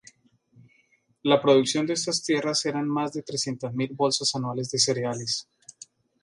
[1.21, 5.47] La producción de estas tierras eran más de trescientas mil bolsas anuales de cereales.